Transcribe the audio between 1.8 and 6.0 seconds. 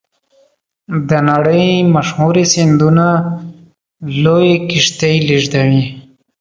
مشهورې سیندونه لویې کښتۍ لیږدوي.